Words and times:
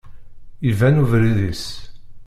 Iban 0.69 1.01
ubrid-is. 1.03 1.63